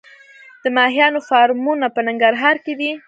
[0.63, 2.91] د ماهیانو فارمونه په ننګرهار کې دي